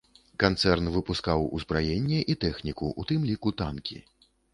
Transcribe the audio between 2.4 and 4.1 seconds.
тэхніку, у тым ліку танкі.